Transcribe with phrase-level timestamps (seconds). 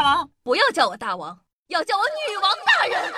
[0.00, 0.30] 大王？
[0.42, 1.38] 不要叫我大王，
[1.68, 3.12] 要叫我女王大人。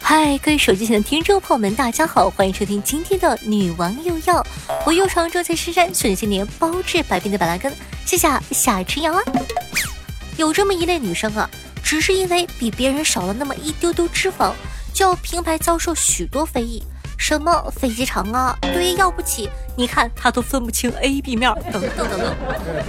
[0.00, 4.46] 嗨，各位手机前的听众朋友们，大家好，欢迎收听今天的女王又要。
[4.86, 7.74] 我又常住在深山，顺千年包治百病的板蓝根，
[8.06, 9.20] 谢谢夏春瑶啊。
[10.40, 11.48] 有这么一类女生啊，
[11.82, 14.54] 只是因为比别人少了那么一丢丢脂肪，
[14.94, 16.82] 就要平白遭受许多非议，
[17.18, 22.34] 什么飞机场啊，对要不起，你看她都分不清 A B 面，等等等等。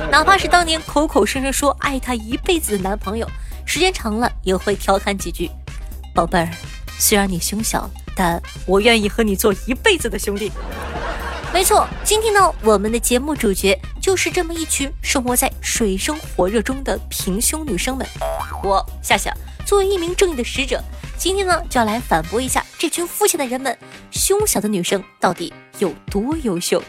[0.09, 3.29] 哪怕是当年口口声声说爱她一辈子的男朋友，
[3.65, 5.51] 时间长了也会调侃几句，
[6.15, 6.47] 宝贝儿。
[6.97, 10.49] 虽然你胸小，但我愿意和你做一辈子的兄弟。
[11.53, 18.07] 没错，今天呢，我们的节目主角就是这么一群生活在水深火热中的平胸女生们。
[18.63, 20.81] 我夏夏作为一名正义的使者，
[21.17, 23.77] 今天呢就要来反驳一下这群肤浅的人们：
[24.11, 26.81] 胸小的女生到底有多优秀？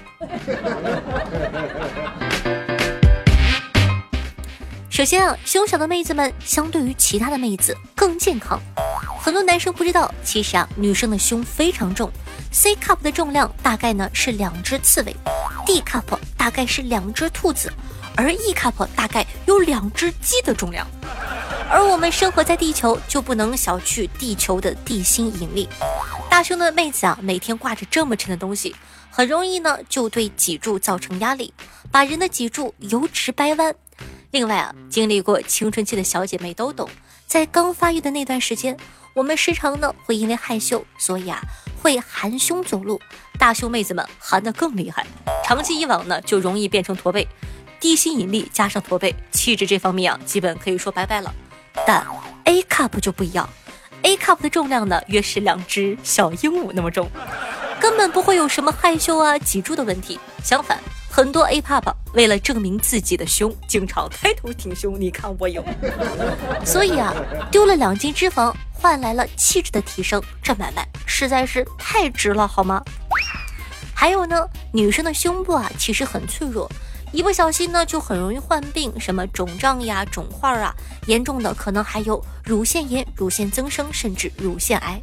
[4.89, 8.61] 首先啊，胸小的妹子们相对于其他的妹子更健康。
[9.23, 12.11] 很多男生不知道，其实啊，女生的胸非常重
[12.51, 15.15] ，C cup 的重量大概呢是两只刺猬
[15.65, 17.73] ，D cup 大概是两只兔子，
[18.17, 20.85] 而 E cup 大概有两只鸡的重量。
[21.71, 25.69] 而我们生活在地球，就不能小觑地球的地心引力。
[26.29, 28.75] 大胸的妹子啊，每天挂着这么沉的东西，
[29.09, 31.55] 很容易呢就对脊柱造成压力，
[31.93, 33.73] 把人的脊柱由直掰弯。
[34.33, 36.91] 另外啊，经历过青春期的小姐妹都懂，
[37.33, 38.77] 在刚发育的那段时间。
[39.15, 41.41] 我们时常呢会因为害羞，所以啊
[41.81, 43.01] 会含胸走路。
[43.39, 45.07] 大胸妹子们含得更厉害，
[45.43, 47.27] 长期以往呢就容易变成驼背。
[47.81, 51.35] 地心引力加上驼背，气质这方面啊基本可以说拜拜了。
[51.87, 52.07] 但
[52.45, 53.49] A cup 就不一样
[54.03, 57.11] ，A cup 的重量呢约是两只小鹦鹉那么重，
[57.83, 60.17] 根本不会有什么害羞啊脊柱的问题。
[60.45, 60.79] 相反，
[61.11, 65.65] 很多 A pop 为了证明自己的胸，经常抬头挺胸，你看我有。
[66.65, 67.13] 所以啊，
[67.51, 68.55] 丢了两斤脂肪。
[68.71, 72.83] 换来了气质的提升，这买卖实在是太值了，好吗？
[73.95, 76.69] 还有呢，女生的胸部啊，其实很脆弱，
[77.13, 80.75] 一不小心呢，就很容易患病，什么肿胀呀、肿块啊，
[81.07, 85.01] 严重的可能还有乳腺炎、乳腺增生，甚至乳腺癌。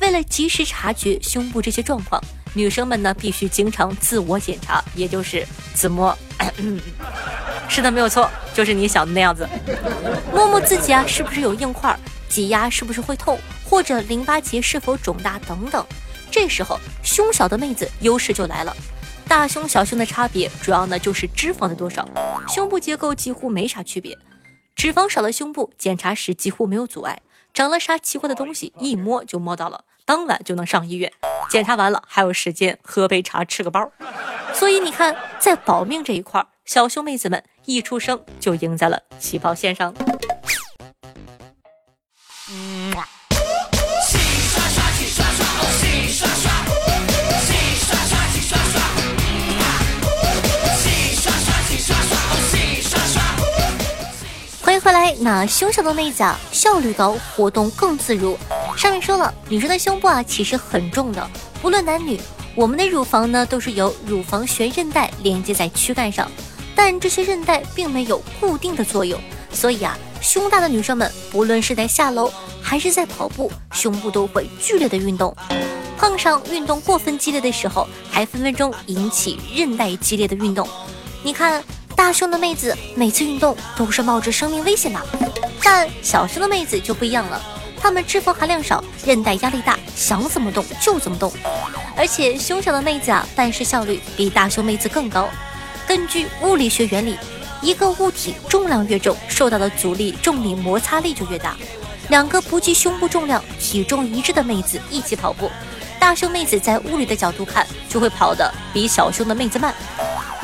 [0.00, 2.22] 为了及时察觉胸部这些状况，
[2.54, 6.16] 女生们呢，必须经常自我检查，也就是自摸。
[7.68, 9.48] 是的，没有错，就是你想的那样子，
[10.32, 11.98] 摸摸自己啊，是不是有硬块？
[12.28, 15.84] 挤压是不是会痛，或者淋巴结是否肿大等等。
[16.30, 18.76] 这时候胸小的妹子优势就来了。
[19.26, 22.06] 大胸小胸的差别主要呢就是脂肪的多少，
[22.48, 24.16] 胸部结构几乎没啥区别。
[24.74, 27.18] 脂肪少的胸部检查时几乎没有阻碍，
[27.56, 31.10] 长了啥奇怪的东西一摸就摸到了，当晚就能上医院。
[31.48, 33.90] 检查完了还有时间喝杯茶吃个包。
[34.52, 39.94] 所以你看，在保命这一块，小胸妹子们一出生就赢在了起跑线上。
[54.80, 58.36] 回来，那胸小的妹子啊，效率高，活动更自如。
[58.76, 61.30] 上面说了，女生的胸部啊，其实很重的，
[61.62, 62.20] 不论男女。
[62.54, 66.30] 我们的乳房呢，都是由乳房悬韧带连接在躯干上，
[66.74, 69.18] 但这些韧带并没有固定的作用，
[69.52, 75.34] 所以啊，胸大的女生们，不论是在下楼还是在跑步，胸部都会剧烈的运动。
[75.96, 80.68] 碰上运动过分激烈的时候，还分分钟引起韧带激烈的运动。
[81.22, 81.62] 你看。
[81.96, 85.00] 大胸的妹子每次运动都是冒着生命危险的，
[85.64, 87.40] 但小胸的妹子就不一样了，
[87.80, 91.32] 她们脂肪含量少，韧带压力大，想怎么动就怎么动。
[91.96, 95.26] 而且胸小的妹子啊，办事效率比大胸妹子更高。
[95.88, 97.16] 根据物理学原理，
[97.62, 101.56] 一个物体重量越重，受到的阻力重力摩擦力就越大。
[102.10, 105.50] 两个不计胸部重量、体重一致的妹子一起跑步，
[105.98, 109.74] 大胸妹子在物理的角度看就会跑得比小胸的妹子慢。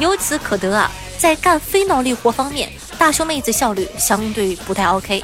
[0.03, 0.91] 由此可得啊。
[1.17, 2.69] 在干非脑力活方面，
[2.99, 5.23] 大胸妹子效率相对不太 OK。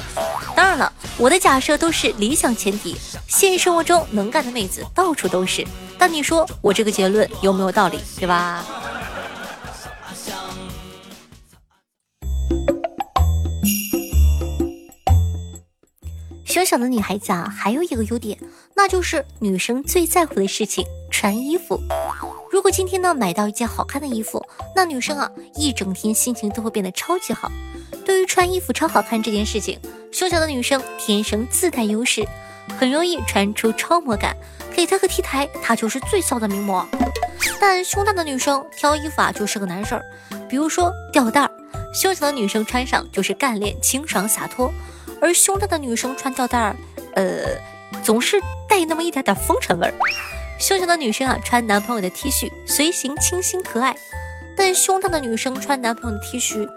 [0.55, 2.97] 当然了，我的假设都是理想前提，
[3.27, 5.67] 现实生活中能干的妹子到处都是。
[5.99, 8.65] 但你说我这个结论有没有道理，对吧？
[16.45, 18.39] 小小的女孩子啊，还有一个优点，
[18.77, 21.81] 那就是女生最在乎的事情——穿衣服。
[22.51, 24.38] 如果今天呢买到一件好看的衣服，
[24.75, 27.51] 那女生啊一整天心情都会变得超级好。
[28.05, 29.79] 对于穿衣服超好看这件事情，
[30.13, 32.27] 胸小的女生天生自带优势，
[32.79, 34.37] 很容易穿出超模感。
[34.75, 36.87] 给她个 T 台，她就是最骚的名模。
[37.61, 40.05] 但胸大的女生挑衣服啊，就是个难事儿。
[40.49, 41.51] 比如说吊带儿，
[41.93, 44.71] 胸小的女生穿上就是干练、清爽、洒脱；
[45.21, 46.77] 而胸大的女生穿吊带儿，
[47.15, 47.59] 呃，
[48.03, 49.93] 总是带那么一点点风尘味儿。
[50.61, 53.93] 胸小的女生啊，穿男朋友的 T 恤，随行清新可爱；
[54.59, 56.69] 但胸大的女生穿男朋友的 T 恤，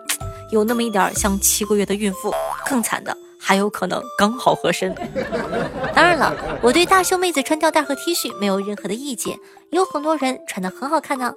[0.51, 2.31] 有那么一点像七个月的孕妇。
[2.68, 3.18] 更惨的。
[3.44, 4.94] 还有可能刚好合身。
[5.95, 6.31] 当然了，
[6.62, 9.39] 我对大胸妹子穿吊带和 T 恤没有任何的意见，
[9.72, 11.33] 有很多人穿的很好看呢。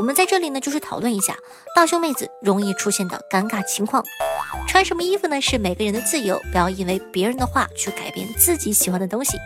[0.00, 1.36] 我们在这里呢，就是讨论一下
[1.76, 4.02] 大胸妹子容易出现的尴尬情况。
[4.66, 5.40] 穿什么衣服呢？
[5.40, 9.38] 是每个人的自由，不要因为别人的话去改变自己喜欢的东西。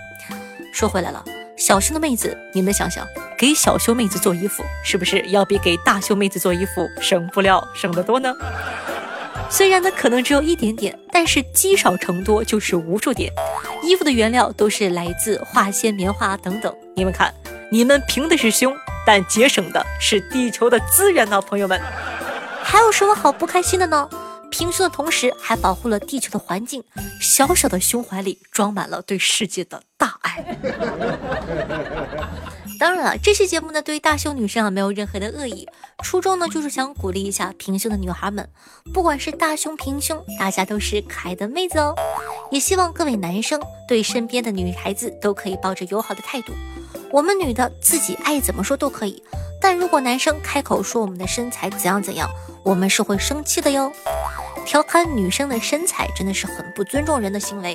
[0.72, 1.22] 说回来了，
[1.58, 3.04] 小胸的妹子，你们想想，
[3.36, 8.32] 给小胸妹子做衣服，是不是要比给大胸妹子做衣服省布料省得多呢？
[9.50, 13.32] 虽然呢可能只有一点点，但是积少成多就是无数点。
[13.82, 16.72] 衣服的原料都是来自化纤、棉花等等。
[16.94, 17.34] 你们看，
[17.72, 18.72] 你们凭的是胸，
[19.04, 21.80] 但节省的是地球的资源呢，朋友们。
[22.62, 24.08] 还有什么好不开心的呢？
[24.58, 26.82] 平胸的同时还保护了地球的环境，
[27.20, 30.44] 小小的胸怀里装满了对世界的大爱。
[32.76, 35.68] 当然了，这期节目呢，对于大胸女生啊没有任何的恶意，
[36.02, 38.48] 初衷呢就是想鼓励一下平胸的女孩们，
[38.92, 41.94] 不管是大胸平胸，大家都是可爱的妹子哦。
[42.50, 46.52] 也希望各位男生对身边的女孩子都可以抱着友好的态度，
[47.12, 49.22] 我们女的自己爱怎么说都可以，
[49.60, 52.28] 但如果男生开口说我们的身材怎样怎样，
[52.64, 53.92] 我们是会生气的哟。
[54.68, 57.74] 调侃女生的身材真的是很不尊重人的行为。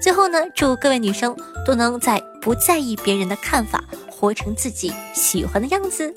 [0.00, 3.84] 最后呢，祝各位女生都能在不在意别人的看法。
[4.10, 6.14] 活成自己喜欢的样子。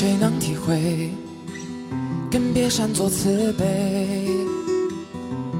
[0.00, 1.10] 谁能体会，
[2.30, 4.26] 更别擅作慈悲。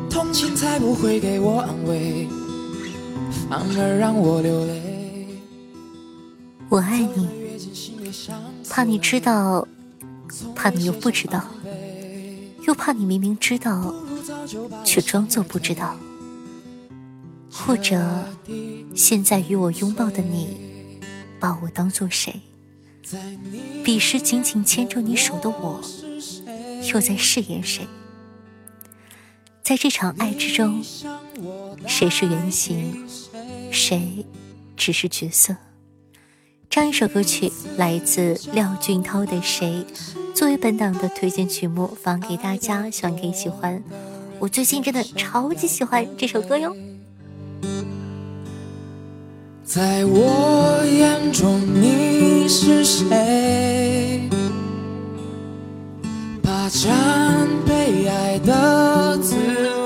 [0.08, 2.26] 同情才不会给我安慰，
[3.50, 5.26] 反而让我流泪。
[6.70, 7.28] 我爱你，
[8.70, 9.68] 怕你知道，
[10.54, 11.44] 怕你又不知道，
[12.66, 13.94] 又怕你明明知道，
[14.86, 15.94] 却装作不知道。
[17.52, 18.24] 或者，
[18.94, 20.56] 现在与我拥抱的你，
[21.38, 22.40] 把我当做谁？
[23.84, 25.80] 彼时紧紧牵住你手的我，
[26.92, 27.86] 又在饰演谁？
[29.62, 30.82] 在这场爱之中，
[31.86, 33.06] 谁是原型，
[33.70, 34.26] 谁
[34.76, 35.56] 只是角色？
[36.68, 39.84] 这样一首歌曲来自廖俊涛的《谁》，
[40.34, 43.82] 作为本档的推荐曲目放给大家，希望可以喜欢。
[44.38, 46.76] 我最近真的超级喜欢这首歌哟。
[49.72, 54.28] 在我眼中你是谁？
[56.42, 59.36] 霸占被爱的滋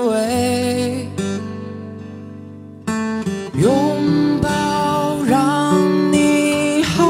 [0.09, 1.07] 味，
[3.53, 5.79] 拥抱让
[6.11, 7.05] 你好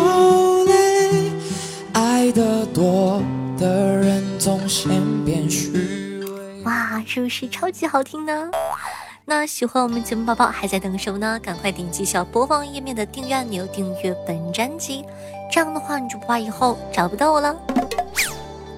[0.66, 1.32] 累，
[1.94, 3.24] 爱的多
[3.58, 4.92] 的人总先
[5.24, 5.72] 变虚
[6.26, 6.64] 伪。
[6.66, 8.52] 哇，是不是超级好听呢？
[9.28, 11.40] 那喜欢我们节目宝宝还在等什么呢？
[11.42, 15.04] 赶快点击小播放页面的订阅按钮，订阅本专辑，
[15.52, 17.56] 这样的话你就不怕以后找不到我了。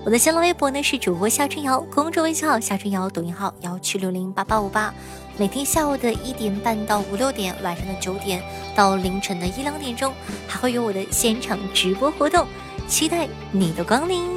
[0.06, 4.94] 我的新浪微博呢是主播夏春瑶，公众微信号夏春瑶，抖音号幺七六零八八五八。
[5.38, 8.42] 每天下午的一点半到五六点，晚上的九点
[8.74, 10.14] 到凌晨的一两点钟，
[10.48, 12.48] 还会有我的现场直播活动，
[12.88, 14.37] 期待你的光临。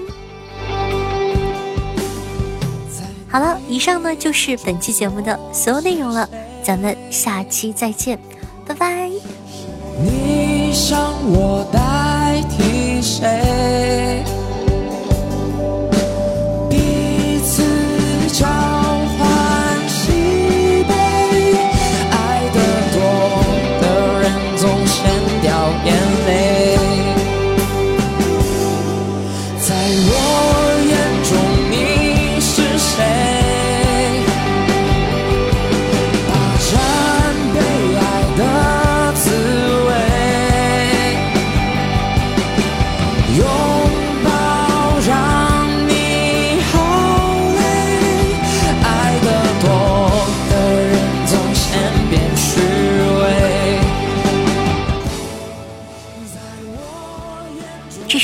[3.31, 6.29] 好了，以上呢就是本期节目的所有内容了，
[6.65, 8.19] 咱们下期再见，
[8.67, 9.09] 拜拜。
[10.03, 10.99] 你想
[11.31, 14.25] 我代替谁？
[25.83, 25.95] 眼
[26.27, 26.77] 泪，
[29.67, 29.75] 在
[30.11, 30.30] 我。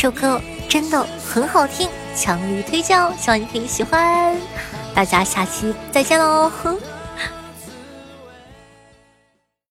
[0.06, 4.36] 这首歌真的很好听，强力推荐哦，希望你可以喜欢。
[4.94, 6.48] 大家下期再见喽！